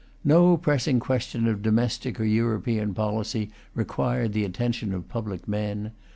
[0.23, 5.91] No pressing question of domestic or European policy required the attention of public men.